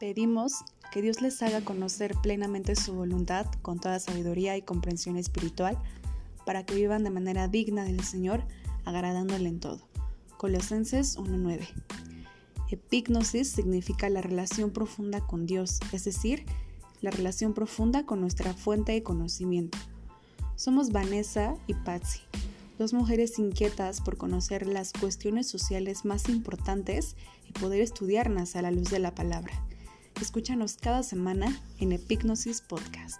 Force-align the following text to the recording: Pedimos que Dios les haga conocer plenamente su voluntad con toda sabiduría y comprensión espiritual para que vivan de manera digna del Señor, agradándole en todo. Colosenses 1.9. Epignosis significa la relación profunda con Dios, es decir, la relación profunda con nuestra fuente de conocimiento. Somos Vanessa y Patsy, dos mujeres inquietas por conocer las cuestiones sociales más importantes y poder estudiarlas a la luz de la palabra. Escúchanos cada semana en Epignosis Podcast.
Pedimos 0.00 0.64
que 0.90 1.02
Dios 1.02 1.20
les 1.20 1.42
haga 1.42 1.60
conocer 1.60 2.14
plenamente 2.22 2.74
su 2.74 2.94
voluntad 2.94 3.44
con 3.60 3.78
toda 3.78 4.00
sabiduría 4.00 4.56
y 4.56 4.62
comprensión 4.62 5.18
espiritual 5.18 5.78
para 6.46 6.64
que 6.64 6.74
vivan 6.74 7.04
de 7.04 7.10
manera 7.10 7.48
digna 7.48 7.84
del 7.84 8.02
Señor, 8.02 8.42
agradándole 8.86 9.50
en 9.50 9.60
todo. 9.60 9.86
Colosenses 10.38 11.18
1.9. 11.18 11.68
Epignosis 12.70 13.50
significa 13.50 14.08
la 14.08 14.22
relación 14.22 14.70
profunda 14.70 15.20
con 15.20 15.44
Dios, 15.44 15.80
es 15.92 16.04
decir, 16.04 16.46
la 17.02 17.10
relación 17.10 17.52
profunda 17.52 18.06
con 18.06 18.22
nuestra 18.22 18.54
fuente 18.54 18.92
de 18.92 19.02
conocimiento. 19.02 19.76
Somos 20.56 20.92
Vanessa 20.92 21.56
y 21.66 21.74
Patsy, 21.74 22.20
dos 22.78 22.94
mujeres 22.94 23.38
inquietas 23.38 24.00
por 24.00 24.16
conocer 24.16 24.66
las 24.66 24.94
cuestiones 24.94 25.46
sociales 25.46 26.06
más 26.06 26.30
importantes 26.30 27.16
y 27.46 27.52
poder 27.52 27.82
estudiarlas 27.82 28.56
a 28.56 28.62
la 28.62 28.70
luz 28.70 28.88
de 28.88 28.98
la 28.98 29.14
palabra. 29.14 29.52
Escúchanos 30.30 30.76
cada 30.80 31.02
semana 31.02 31.60
en 31.80 31.90
Epignosis 31.90 32.60
Podcast. 32.60 33.18